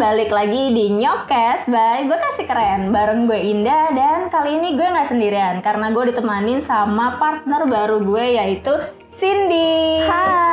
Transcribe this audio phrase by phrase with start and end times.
[0.00, 5.12] balik lagi di Nyokes by Bekasi Keren Bareng gue Indah dan kali ini gue nggak
[5.12, 8.72] sendirian Karena gue ditemanin sama partner baru gue yaitu
[9.12, 10.49] Cindy Hai.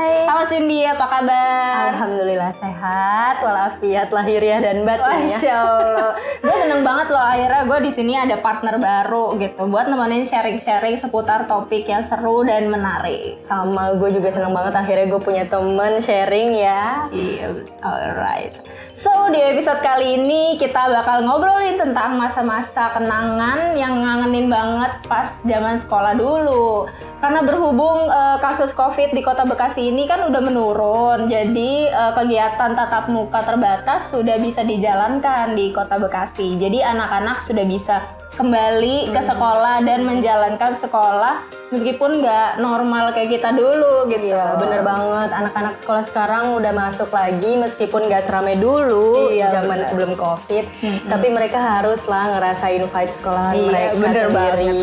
[0.00, 1.92] Halo Cindy, apa kabar?
[1.92, 5.36] Alhamdulillah sehat, walafiat lahiriah dan batin ya.
[5.36, 6.12] Masya Allah
[6.44, 10.96] Gue seneng banget loh akhirnya gue di sini ada partner baru gitu Buat nemenin sharing-sharing
[10.96, 16.00] seputar topik yang seru dan menarik Sama gue juga seneng banget akhirnya gue punya temen
[16.00, 17.04] sharing ya.
[17.12, 18.56] Iya, alright.
[19.00, 25.40] So di episode kali ini kita bakal ngobrolin tentang masa-masa kenangan yang ngangenin banget pas
[25.40, 26.84] zaman sekolah dulu.
[27.20, 32.72] Karena berhubung eh, kasus COVID di Kota Bekasi ini kan udah menurun, jadi eh, kegiatan
[32.72, 36.54] tatap muka terbatas sudah bisa dijalankan di Kota Bekasi.
[36.54, 37.98] Jadi anak-anak sudah bisa
[38.30, 44.32] kembali ke sekolah dan menjalankan sekolah meskipun nggak normal kayak kita dulu gitu.
[44.32, 45.28] Iya, bener banget.
[45.34, 49.86] Anak-anak sekolah sekarang udah masuk lagi meskipun gak seramai dulu Iya, zaman bener.
[49.86, 50.64] sebelum covid.
[51.04, 54.78] Tapi mereka harus lah ngerasain vibe sekolahan Iya, mereka bener sendiri.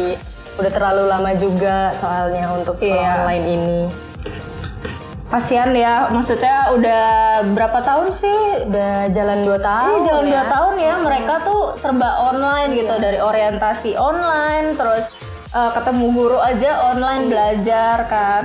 [0.57, 3.15] Udah terlalu lama juga soalnya untuk sekolah Iya.
[3.23, 3.81] online ini.
[5.27, 7.05] Kasian ya, maksudnya udah
[7.51, 8.63] berapa tahun sih?
[8.63, 10.31] Udah jalan 2 tahun Iya jalan ya.
[10.31, 15.11] dua tahun ya, mereka tuh serba online gitu dari orientasi online, terus
[15.51, 18.43] eh, ketemu guru aja online belajar kan.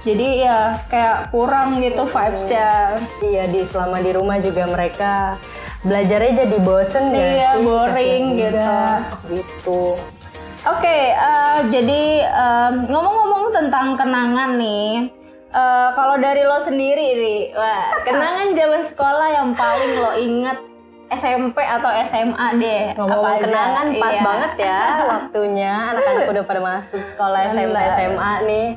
[0.00, 2.94] Jadi ya kayak kurang gitu vibes-nya.
[3.18, 5.34] Iya di selama di rumah juga mereka
[5.82, 8.54] belajarnya jadi bosen ya Iya, sih boring gitu.
[8.54, 8.78] juga.
[9.26, 9.82] gitu.
[10.64, 15.10] Oke, eh, jadi em, ngomong-ngomong tentang kenangan nih,
[15.54, 20.58] eh, kalau dari lo sendiri nih, wah, kenangan zaman sekolah yang paling lo inget
[21.06, 22.84] SMP atau SMA deh.
[22.92, 23.40] Ngomong Apa aja?
[23.40, 24.24] kenangan pas Iya.
[24.24, 24.80] banget ya
[25.12, 27.76] waktunya anak-anak udah pada masuk sekolah SMP.
[27.76, 28.68] SMA nih.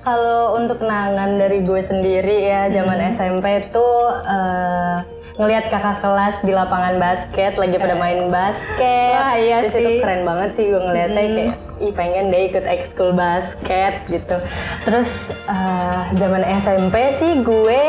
[0.00, 3.12] Kalau untuk kenangan dari gue sendiri ya zaman Hmm.
[3.12, 4.96] SMP tuh eh,
[5.40, 9.16] ngelihat kakak kelas di lapangan basket lagi pada main basket.
[9.16, 9.88] Wah, iya Terus itu sih.
[9.96, 10.02] Hmm.
[10.04, 14.36] keren banget sih gue ngeliatnya kayak ih pengen deh ikut ekskul basket gitu.
[14.84, 17.82] Terus eh, zaman SMP sih gue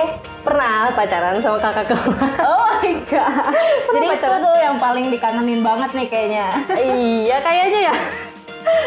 [0.43, 2.07] pernah pacaran sama kakak kelas.
[2.47, 3.51] Oh my god.
[3.95, 6.47] Jadi itu tuh yang paling dikangenin banget nih kayaknya.
[6.79, 7.95] iya kayaknya ya.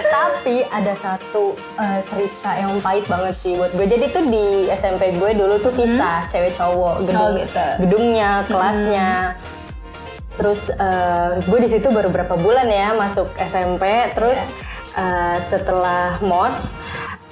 [0.06, 3.86] Tapi ada satu eh, cerita yang pahit banget sih buat gue.
[3.86, 7.66] Jadi tuh di SMP gue dulu tuh pisah cewek cowok gedung, Oh, gitu.
[7.82, 9.10] gedungnya, kelasnya.
[10.36, 13.84] Terus eh, gue di situ baru berapa bulan ya masuk SMP.
[14.12, 14.40] Terus
[14.94, 16.72] eh, setelah mos,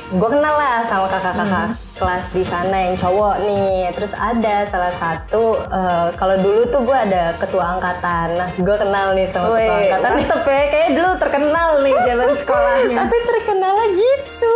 [0.09, 3.89] gue kenal lah sama kakak-kakak kelas di sana yang cowok nih.
[3.91, 8.37] Terus ada salah satu eh, kalau dulu tuh gue ada ketua angkatan.
[8.37, 10.11] Nah, gue kenal nih sama ketua Wih, angkatan.
[10.13, 10.63] mantep ya.
[10.69, 12.97] Kayaknya dulu terkenal nih zaman sekolahnya.
[13.01, 14.55] Tapi terkenalnya gitu.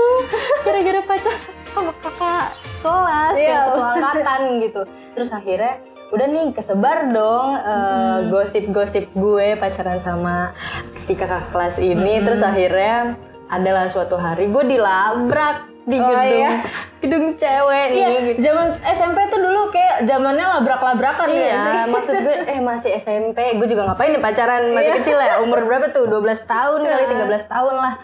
[0.60, 1.34] Gara-gara pacar
[1.66, 2.46] sama kakak
[2.78, 3.48] kelas Iya.
[3.48, 4.80] yang ketua angkatan gitu.
[5.16, 5.74] Terus akhirnya
[6.08, 10.52] udah nih kesebar dong eh, gosip-gosip gue pacaran sama
[10.94, 12.20] si kakak kelas ini.
[12.20, 13.16] Terus akhirnya
[13.48, 16.52] adalah suatu hari gue dilabrak di Oh, gedung iya.
[17.00, 18.04] gedung cewek nih.
[18.04, 18.38] Iya, gitu.
[18.44, 21.40] zaman SMP tuh dulu kayak zamannya labrak-labrakan ya.
[21.40, 25.64] Iya, maksud gue eh masih SMP, gue juga ngapain nih pacaran masih kecil ya, umur
[25.64, 26.04] berapa tuh?
[26.04, 27.94] 12 tahun kali, 13 tahun lah.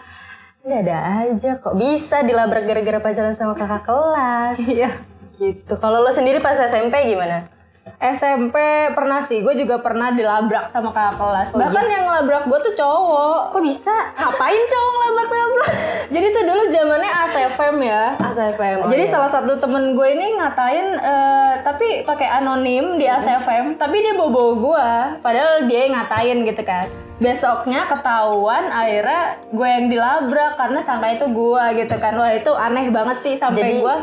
[0.65, 0.97] Ini ada
[1.29, 4.57] aja kok bisa dilabrak gara-gara pacaran sama kakak kelas.
[4.65, 4.89] Iya.
[5.37, 5.73] Gitu.
[5.77, 7.45] Kalau lo sendiri pas SMP gimana?
[8.01, 8.57] SMP
[8.97, 11.49] pernah sih, gue juga pernah dilabrak sama kakak kelas.
[11.53, 13.53] Bahkan yang labrak gue tuh cowok.
[13.53, 13.93] Kok bisa?
[14.17, 15.69] Ngapain cowok labrak-labrak?
[16.15, 18.03] Jadi tuh dulu zamannya ASFM ya.
[18.17, 18.77] ASFM.
[18.85, 19.13] oh Jadi iya.
[19.13, 24.57] salah satu temen gue ini ngatain, eh, tapi pakai anonim di ASFM, tapi dia bobo
[24.57, 24.89] gue,
[25.21, 26.85] padahal dia yang ngatain gitu kan.
[27.15, 32.17] Besoknya ketahuan, akhirnya gue yang dilabrak karena sangka itu gue gitu kan.
[32.17, 33.95] Wah itu aneh banget sih sampai gue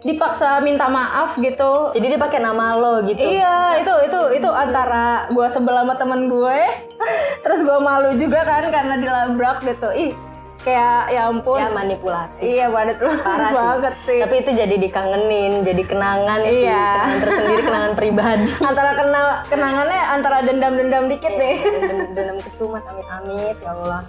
[0.00, 1.92] dipaksa minta maaf gitu.
[1.92, 3.20] Jadi dia pakai nama lo gitu.
[3.20, 6.60] Iya, itu itu itu antara gue sebel sama temen gue,
[7.44, 9.88] terus gue malu juga kan karena dilabrak gitu.
[9.90, 10.12] Ih,
[10.60, 11.56] kayak ya ampun.
[11.56, 12.40] Ya manipulatif.
[12.40, 13.56] Iya, banget Parah sih.
[13.56, 14.18] banget sih.
[14.20, 16.80] Tapi itu jadi dikangenin, jadi kenangan sih, Iya.
[16.86, 18.48] kenangan tersendiri, kenangan pribadi.
[18.70, 21.56] antara kena kenangannya antara dendam-dendam dikit nih.
[21.60, 24.00] Dendam- Dendam kesumat, amit-amit, ya Allah.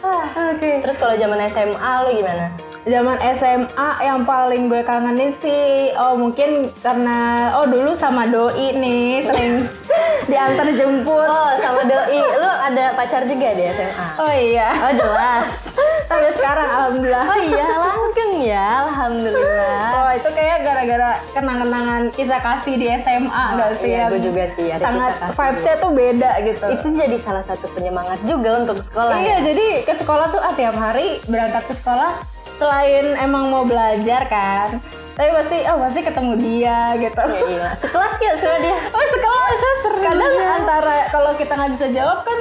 [0.50, 0.80] Oke.
[0.80, 2.48] Terus kalau zaman SMA lo gimana?
[2.88, 9.20] Zaman SMA yang paling gue kangenin sih, oh mungkin karena oh dulu sama doi nih
[9.20, 9.68] sering
[10.32, 11.28] diantar jemput.
[11.28, 12.20] Oh, sama doi.
[12.40, 14.06] Lo ada pacar juga di SMA?
[14.16, 14.68] Oh iya.
[14.80, 15.76] Oh, jelas.
[16.08, 17.24] Sampai sekarang alhamdulillah.
[17.28, 18.66] Oh iya, langgeng ya.
[18.88, 19.84] Alhamdulillah.
[19.94, 23.92] Oh itu kayak gara-gara kenang-kenangan kisah kasih di SMA nggak sih?
[23.92, 25.36] iya, gue juga sih ada Sangat kisah kasih.
[25.36, 26.66] vibes-nya tuh beda gitu.
[26.80, 29.20] Itu jadi salah satu penyemangat juga untuk sekolah.
[29.20, 29.36] Iya, ya?
[29.52, 34.84] jadi ke sekolah tuh ah, tiap hari berangkat ke sekolah selain emang mau belajar kan,
[35.16, 37.24] tapi pasti oh pasti ketemu dia gitu.
[37.24, 38.76] Iya, sekelas gak sama dia?
[38.92, 39.60] oh sekelas.
[40.00, 42.38] Kadang antara kalau kita nggak bisa jawab kan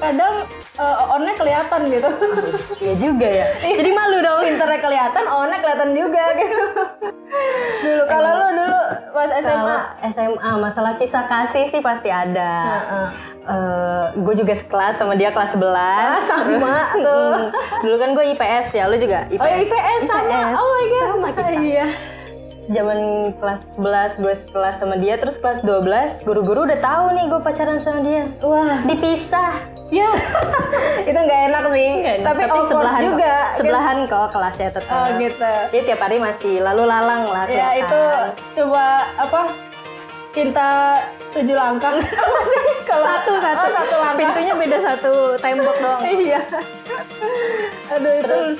[0.00, 0.34] kadang
[0.74, 2.08] uh, onnya kelihatan gitu
[2.80, 3.46] Iya juga ya.
[3.76, 4.40] Jadi malu dong.
[4.42, 6.64] pinternya kelihatan onnya kelihatan juga gitu
[7.80, 8.80] dulu kalau lu dulu
[9.10, 9.78] pas SMA Kalau
[10.10, 12.52] SMA masalah kisah kasih sih pasti ada.
[12.74, 13.08] Heeh.
[14.16, 17.34] gue juga sekelas sama dia kelas 11 Ah, sama tuh.
[17.34, 17.48] Mm,
[17.82, 20.54] Dulu kan gue IPS ya, lu juga IPS oh ya IPS sama IPS.
[20.54, 21.48] oh my god Sama kita.
[21.60, 21.86] iya
[22.68, 22.98] Zaman
[23.34, 27.78] kelas 11 gue sekelas sama dia, terus kelas 12 guru-guru udah tahu nih gue pacaran
[27.78, 28.28] sama dia.
[28.40, 29.56] wah Dipisah.
[29.90, 30.06] ya
[31.08, 31.90] itu nggak enak sih
[32.22, 33.56] tapi, awkward sebelahan juga kok.
[33.58, 34.94] Sebelahan kok kelasnya tetap.
[34.94, 37.82] oh gitu Dia tiap hari masih lalu lalang lah ya kelihatan.
[37.82, 38.02] itu
[38.54, 38.84] coba
[39.18, 39.40] apa
[40.30, 40.94] cinta
[41.34, 41.90] tujuh langkah
[42.54, 43.66] sih kalau satu satu.
[43.66, 45.12] oh, satu langkah Pintunya beda satu
[45.42, 46.02] tembok doang.
[46.22, 46.40] iya
[47.90, 48.50] aduh itu Terus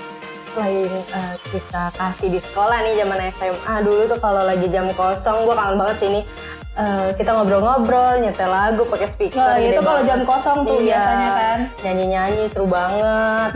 [0.50, 5.43] selain eh, kita kasih di sekolah nih zaman SMA dulu tuh kalau lagi jam kosong
[5.43, 6.20] gue kangen banget sih ini
[6.73, 11.29] eh, kita ngobrol-ngobrol nyetel lagu pakai speaker Nah, itu kalau jam kosong tuh Iya, biasanya
[11.31, 11.58] kan.
[11.81, 13.50] nyanyi-nyanyi seru banget.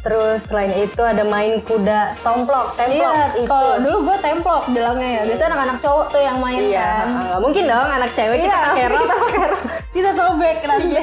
[0.00, 3.46] Terus selain itu ada main kuda tomplok templok iya itu.
[3.46, 5.22] kalau dulu gue templok bilangnya ya.
[5.24, 7.06] Biasanya anak-anak cowok tuh yang main iya kan.
[7.26, 9.60] nggak mungkin dong anak cewek kita pakai rok kita pakai rok
[9.90, 10.94] bisa sobek nanti.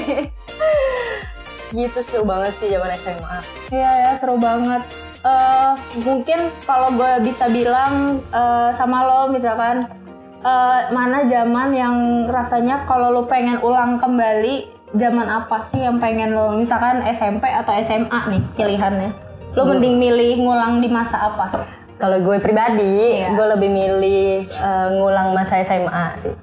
[1.73, 3.37] Gitu seru banget sih zaman SMA
[3.71, 4.83] Iya ya seru banget.
[5.23, 5.71] Eh
[6.03, 9.87] mungkin kalau gue bisa bilang eh, sama lo misalkan
[10.43, 11.95] eh, mana zaman yang
[12.27, 17.71] rasanya kalau lo pengen ulang kembali zaman apa sih yang pengen lo misalkan SMP atau
[17.79, 19.11] SMA nih pilihannya.
[19.55, 21.71] Lo mending milih ngulang di masa apa?
[22.01, 23.31] Kalau gue pribadi, Iya.
[23.31, 26.35] gue lebih milih eh, ngulang masa SMA sih.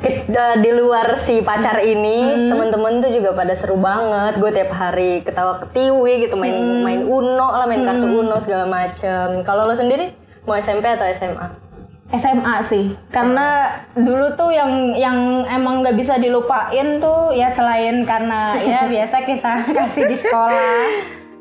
[0.00, 2.48] Ke- eh, di luar si pacar ini, Hmm.
[2.48, 4.36] temen-temen tuh juga pada seru banget.
[4.36, 6.80] Gue tiap hari ketawa ketiwi gitu, main Hmm.
[6.80, 9.44] main Uno lah, main kartu Uno segala macem.
[9.44, 11.70] Kalau lo sendiri mau SMP atau SMA?
[12.10, 15.14] SMA sih, karena dulu tuh yang yang
[15.46, 20.90] emang nggak bisa dilupain tuh ya selain karena ya biasa kisah kasih di sekolah,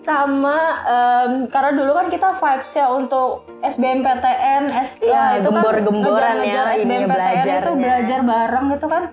[0.10, 3.30] sama em, karena dulu kan kita vibes ya untuk
[3.62, 8.88] SBMPTN, S, Iya, ya, itu kan gembor-gemboran ya, ngejar-ngejar ininya SBMPTN itu belajar bareng gitu
[8.88, 9.04] kan,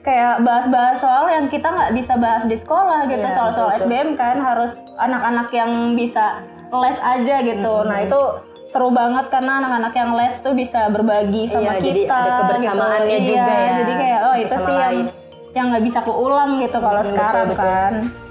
[0.00, 3.90] kayak bahas-bahas soal yang kita nggak bisa bahas di sekolah gitu, Iya, soal-soal betul-betul.
[3.90, 6.24] SBM kan harus anak-anak yang bisa
[6.70, 7.74] les aja gitu.
[7.82, 8.20] Nah itu
[8.66, 11.84] seru banget karena anak-anak yang les tuh bisa berbagi sama Iya, kita.
[11.84, 13.28] jadi ada kebersamaannya gitu.
[13.30, 15.06] juga Iya, ya, Jadi kayak oh itu sih yang lain.
[15.54, 18.23] yang nggak bisa keulang gitu kalau Hmm, sekarang betul, betul.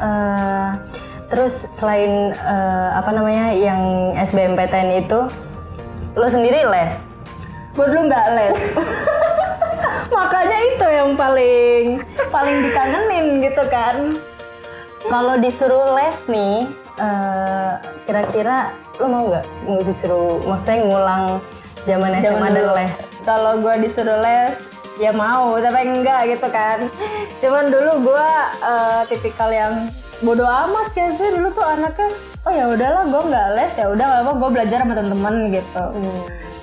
[0.00, 0.70] Eh,
[1.32, 5.20] terus selain eh, apa namanya yang SBMPTN itu,
[6.16, 7.04] lo sendiri les?
[7.72, 8.56] Gue dulu nggak les.
[10.16, 11.84] Makanya itu yang paling
[12.28, 14.16] paling dikangenin gitu kan.
[15.08, 16.68] Kalau disuruh les nih,
[17.00, 17.72] eh,
[18.06, 19.44] kira-kira lo mau nggak
[19.88, 21.24] disuruh, maksudnya ngulang
[21.88, 22.92] zaman SMA dan les?
[23.22, 24.54] Kalau gue disuruh les,
[25.00, 26.78] ya mau, tapi enggak gitu kan.
[27.40, 28.28] Cuman dulu gue
[28.60, 29.88] eh, tipikal yang
[30.22, 32.08] bodoh amat ya sih dulu tuh anaknya.
[32.42, 35.84] Oh ya udahlah, gue nggak les ya udah apa, gue belajar sama temen-temen gitu.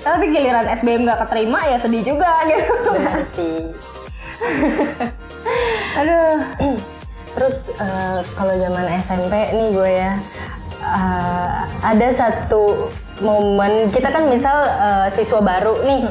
[0.03, 2.89] Tapi giliran SBM nggak keterima ya sedih juga gitu.
[2.93, 3.57] Benar sih.
[5.97, 6.35] Aduh.
[7.29, 10.11] Terus eh, kalau zaman SMP nih gue ya,
[10.83, 16.01] eh, ada satu momen kita kan misal eh, siswa baru nih.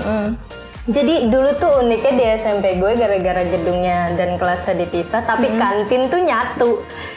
[0.88, 6.16] Jadi dulu tuh uniknya di SMP gue gara-gara gedungnya dan kelasnya dipisah, tapi kantin tuh
[6.16, 6.70] nyatu.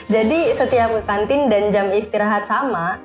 [0.05, 2.99] Jadi setiap ke kantin dan jam istirahat sama,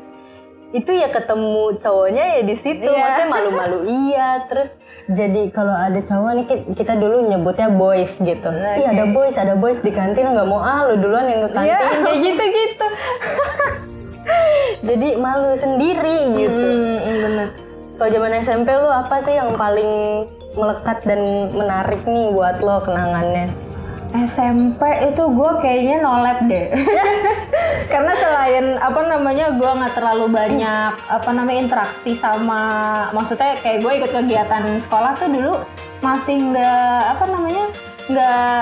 [0.75, 2.82] itu ya ketemu cowoknya ya di situ.
[2.82, 2.99] Iya.
[2.99, 3.78] Maksudnya malu-malu
[4.11, 4.28] iya.
[4.50, 4.75] Terus
[5.06, 8.50] jadi kalau ada cowok nih ki- kita dulu nyebutnya boys gitu.
[8.50, 11.78] Iya ada boys, ada boys di kantin nggak mau ah lu duluan yang ke kantin
[11.78, 11.94] Iya.
[12.02, 12.87] kayak gitu-gitu.
[14.90, 16.66] jadi malu sendiri gitu.
[16.75, 17.49] Hmm, bener.
[17.96, 23.48] Kalau zaman SMP lu apa sih yang paling melekat dan menarik nih buat lo kenangannya?
[24.12, 26.66] SMP itu gue kayaknya nolep deh.
[27.92, 32.62] Karena selain apa namanya gue nggak terlalu banyak apa namanya interaksi sama
[33.16, 35.56] maksudnya kayak gue ikut kegiatan sekolah tuh dulu
[36.04, 37.64] masih nggak apa namanya
[38.12, 38.60] nggak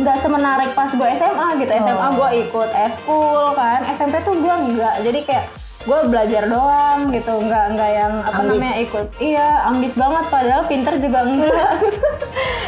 [0.00, 1.72] nggak semenarik pas gue SMA gitu.
[1.76, 3.84] SMA gue ikut eskul kan.
[3.92, 5.04] SMP tuh gue nggak.
[5.04, 8.52] Jadi kayak gue belajar doang gitu nggak nggak yang apa Ambis.
[8.52, 11.72] namanya ikut iya ambis banget padahal pinter juga enggak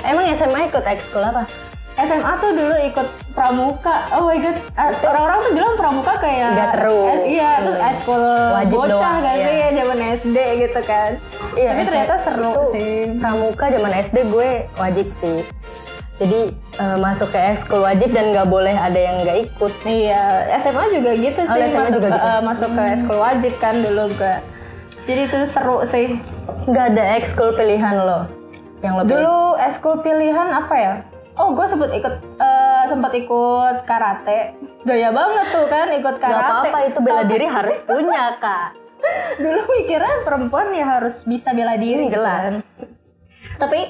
[0.02, 1.46] Emang SMA ikut ekskul apa?
[1.92, 4.08] SMA tuh dulu ikut pramuka.
[4.16, 4.56] Oh my god,
[5.04, 7.00] orang-orang tuh bilang pramuka kayak Nggak seru.
[7.06, 8.22] Eh, iya, itu eskul
[8.56, 9.44] Wajib bocah doang, kan iya.
[9.46, 11.10] sih ya zaman SD gitu kan.
[11.52, 12.96] Iya, Tapi ternyata seru sih.
[13.20, 14.50] Pramuka zaman SD gue
[14.80, 15.38] wajib sih.
[16.14, 19.72] Jadi eh, masuk ke ekskul wajib dan nggak boleh ada yang nggak ikut.
[19.82, 20.22] Iya,
[20.58, 22.28] SMA juga gitu Oh, sih SMA masuk juga ke, gitu.
[22.28, 24.34] eh, masuk ke eskul wajib kan dulu gue.
[25.02, 26.06] Jadi itu seru sih.
[26.64, 28.30] Nggak ada ekskul pilihan lo
[28.80, 30.94] yang lebih Dulu eskul pilihan apa ya?
[31.32, 34.52] Oh, gue sempet ikut eh, sempat ikut karate.
[34.82, 36.44] Gaya banget tuh kan ikut Gak karate.
[36.68, 38.76] apa-apa itu bela diri harus punya kak.
[39.34, 42.46] Dulu mikirnya perempuan ya harus bisa bela diri Jelas.
[42.46, 42.54] kan.
[43.58, 43.80] Tapi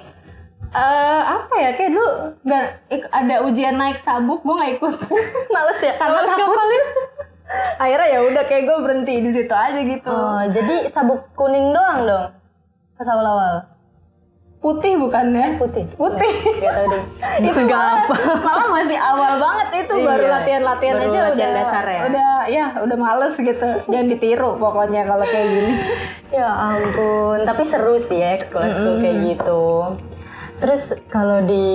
[0.72, 2.08] eh, apa ya kayak dulu
[2.42, 2.64] nggak
[3.10, 4.92] ada ujian naik sabuk gue nggak ikut
[5.54, 5.92] Males ya.
[5.94, 6.58] karena Males takut
[7.78, 11.98] akhirnya ya udah kayak gue berhenti di situ aja gitu Oh, jadi sabuk kuning doang
[12.02, 12.26] dong
[12.94, 13.68] pas awal-awal.
[14.58, 15.82] putih bukannya Putih.
[15.92, 17.02] putih Gak tau deh.
[17.50, 18.14] itu malah, apa.
[18.38, 22.00] malah masih awal banget itu Iya, baru latihan-latihan aja latihan udah dasar ya?
[22.06, 25.74] udah ya udah males gitu jangan ditiru pokoknya kalau kayak gini
[26.30, 29.64] Ya ampun, tapi seru sih ya ekskul-ekskul kayak gitu.
[30.62, 31.66] Terus kalau di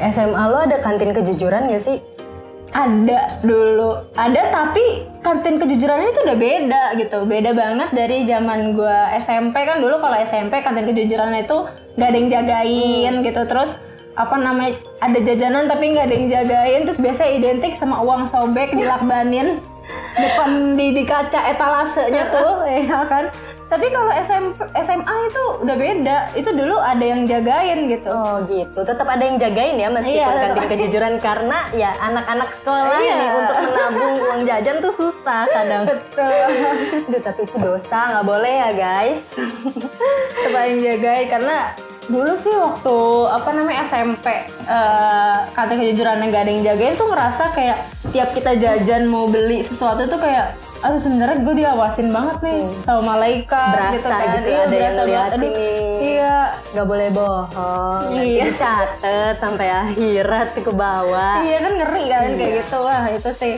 [0.00, 2.00] SMA lo ada kantin kejujuran gak sih?
[2.70, 4.06] ada dulu.
[4.14, 7.18] Ada tapi kantin kejujurannya itu udah beda gitu.
[7.26, 11.66] Beda banget dari zaman gua SMP kan dulu kalau SMP kantin kejujuran itu
[11.98, 13.42] nggak ada yang jagain gitu.
[13.46, 13.82] Terus
[14.18, 16.80] apa namanya ada jajanan tapi nggak ada yang jagain.
[16.86, 19.58] Terus biasa identik sama uang sobek dilakbanin.
[20.10, 23.30] Depan di, di kaca etalasenya tuh ya kan
[23.70, 28.82] tapi kalau SMP, SMA itu udah beda itu dulu ada yang jagain gitu Oh gitu,
[28.82, 33.14] tetap ada yang jagain ya meskipun Iya, kantin kejujuran karena ya anak-anak sekolah Iya.
[33.14, 35.86] nih untuk menabung uang jajan tuh susah kadang.
[35.86, 39.38] Aduh, tapi itu dosa, nggak boleh ya guys.
[40.34, 41.56] tetap yang jagain karena
[42.10, 42.96] dulu sih waktu
[43.30, 47.78] apa namanya SMP eh kantin kejujuran yang gak ada yang jagain tuh ngerasa kayak
[48.10, 53.14] tiap kita jajan mau beli sesuatu tuh kayak aduh sebenarnya gue diawasin banget nih sama
[53.14, 54.20] malaikat Berasa gitu kan.
[54.34, 55.06] gitu, iya ada yang berasa banget.
[55.06, 55.38] Ngeliatin.
[55.38, 55.52] aduh
[56.02, 56.36] iya.
[56.70, 58.42] Nggak boleh bohong, nanti Iya.
[58.46, 61.36] dicatet sampai akhirat ke bawah.
[61.40, 62.76] iya kan ngeri kan kayak gitu.
[62.80, 63.54] Wah itu sih.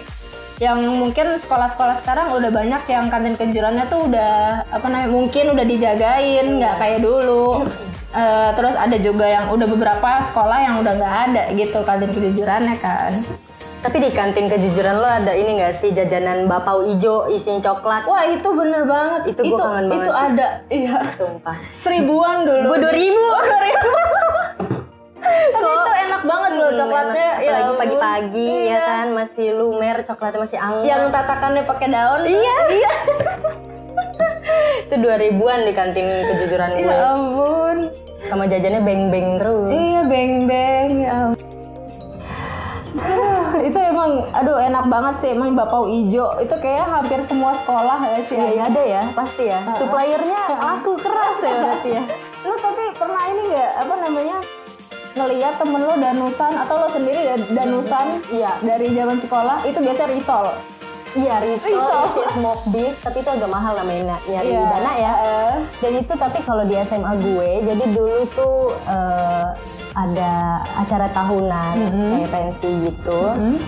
[0.59, 4.35] Yang mungkin sekolah-sekolah sekarang udah banyak yang kantin kejujurannya tuh udah
[4.69, 7.67] apa namanya mungkin udah dijagain nggak kayak dulu
[8.13, 12.77] Eh, terus ada juga yang udah beberapa sekolah yang udah nggak ada gitu kantin kejujurannya
[12.77, 13.25] kan
[13.81, 18.05] Tapi di kantin kejujuran lo ada ini nggak sih jajanan bapau ijo isinya coklat?
[18.05, 20.23] wah itu bener banget Itu gua kangen banget itu sih.
[20.23, 21.57] ada iya Sumpah.
[21.79, 23.17] seribuan dulu Gue 2000.
[25.55, 27.79] tapi itu enak banget loh coklatnya Apalagi ya ampun.
[27.79, 28.81] pagi-pagi ya Iya.
[28.85, 30.85] kan masih lumer, coklatnya masih anget.
[30.85, 32.57] yang tatakannya pakai daun Iya.
[32.71, 32.93] iya.
[34.85, 36.85] itu 2000-an di kantin kejujuran gue.
[36.85, 37.77] ya ampun
[38.33, 39.69] Sama jajannya beng-beng terus.
[39.69, 40.91] Iya, beng beng.
[41.05, 41.17] Ya.
[43.69, 48.25] itu emang, aduh enak banget sih emang bapau ijo itu kayak hampir semua sekolah ya
[48.25, 48.41] sih.
[48.41, 49.61] Iya, iya ada ya, pasti ya.
[49.77, 52.03] Suppliernya laku keras ya berarti ya.
[52.49, 54.37] Lo tapi pernah ini nggak apa namanya
[55.13, 58.57] ngeliat temen lo danusan atau lo sendiri dan- danusan Iya.
[58.65, 60.49] dari zaman sekolah itu biasa risol.
[61.13, 62.03] Iya, risol, Risol.
[62.07, 64.65] isi smoke beef, tapi itu agak mahal namanya ny- nyari Iya.
[64.67, 65.13] dana ya.
[65.21, 65.55] Eh.
[65.79, 69.49] Dan itu tapi kalau di SMA gue, jadi dulu tuh eh,
[69.93, 70.33] ada
[70.75, 73.21] acara tahunan kayak pensi gitu.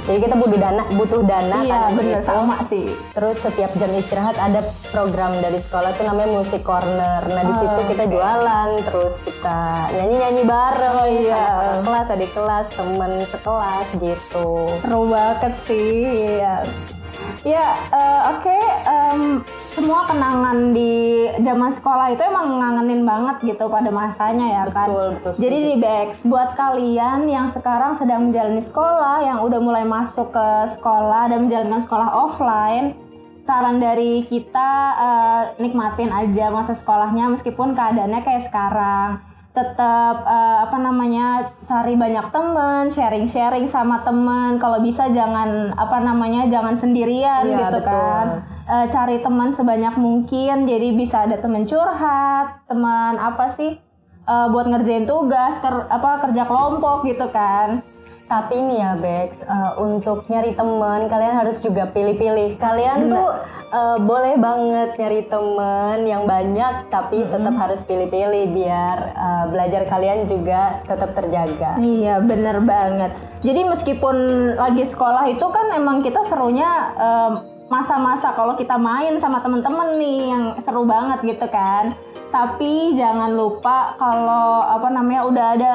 [0.02, 2.24] Jadi kita butuh dana, butuh dana Iya kan bener gitu.
[2.26, 2.88] sama sih.
[3.12, 7.20] Terus setiap jam istirahat ada program dari sekolah tuh namanya musik corner.
[7.22, 9.58] Nah di situ kita jualan, terus kita
[9.92, 10.94] nyanyi-nyanyi bareng.
[10.96, 11.44] Oh, iya.
[11.84, 14.48] kelas, adik kelas, temen sekelas gitu.
[14.80, 15.92] Seru banget sih.
[16.40, 16.64] Iya.
[17.44, 18.56] Ya, eh, oke.
[18.84, 19.20] em,
[19.76, 24.88] semua kenangan di zaman sekolah itu emang ngangenin banget gitu pada masanya ya kan.
[24.88, 29.84] Betul, betul, Jadi di Bex, buat kalian yang sekarang sedang menjalani sekolah, yang udah mulai
[29.84, 32.96] masuk ke sekolah dan menjalankan sekolah offline,
[33.44, 39.20] saran dari kita eh, nikmatin aja masa sekolahnya meskipun keadaannya kayak sekarang
[39.54, 44.58] tetap eh, apa namanya cari banyak teman sharing-sharing sama teman.
[44.58, 47.88] Kalau bisa jangan apa namanya jangan sendirian Iya, gitu betul.
[47.88, 48.26] kan.
[48.66, 50.66] Eh, cari teman sebanyak mungkin.
[50.66, 53.78] Jadi bisa ada teman curhat teman apa sih
[54.26, 57.93] eh, buat ngerjain tugas ker- apa kerja kelompok gitu kan
[58.34, 62.58] Tapi nih ya Bex, eh, untuk nyari temen kalian harus juga pilih-pilih.
[62.58, 63.30] Kalian tuh
[63.70, 70.26] eh, boleh banget nyari temen yang banyak, tapi tetap harus pilih-pilih biar eh, belajar kalian
[70.26, 71.78] juga tetap terjaga.
[71.78, 73.14] Iya bener banget.
[73.46, 74.16] Jadi meskipun
[74.58, 77.32] lagi sekolah itu kan emang kita serunya em,
[77.70, 81.94] masa-masa kalau kita main sama temen-temen nih yang seru banget gitu kan.
[82.34, 85.72] Tapi jangan lupa kalau apa namanya udah ada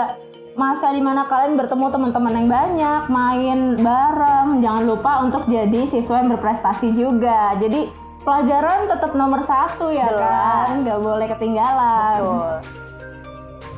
[0.59, 4.59] masa di mana kalian bertemu teman-teman yang banyak, main bareng.
[4.59, 7.55] Jangan lupa untuk jadi siswa yang berprestasi juga.
[7.55, 7.87] Jadi
[8.19, 10.83] pelajaran tetap nomor satu ya kan, Jelas.
[10.83, 12.19] nggak boleh ketinggalan.
[12.19, 12.55] Betul.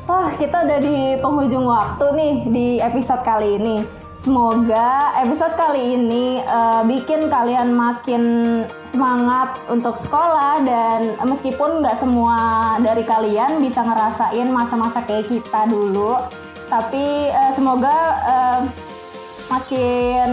[0.09, 3.77] Wah, kita udah di penghujung waktu nih di episode kali ini.
[4.21, 8.23] Semoga episode kali ini uh, bikin kalian makin
[8.85, 12.37] semangat untuk sekolah dan meskipun nggak semua
[12.85, 16.21] dari kalian bisa ngerasain masa-masa kayak kita dulu,
[16.71, 18.61] tapi uh, semoga uh,
[19.51, 20.31] makin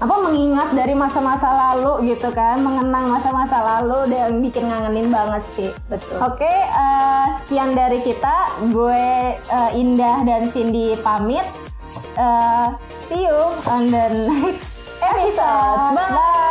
[0.00, 5.70] apa mengingat dari masa-masa lalu gitu kan mengenang masa-masa lalu dan bikin ngangenin banget sih.
[5.92, 6.16] Betul.
[6.24, 8.48] oke uh, sekian dari kita.
[8.72, 11.44] Gue uh, Indah dan Cindy pamit.
[12.16, 12.72] Uh,
[13.12, 15.92] see you on the next episode.
[15.92, 16.48] Bye